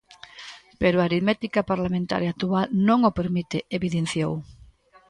[0.81, 4.33] Pero a aritmética parlamentaria actual non o permite, evidenciou.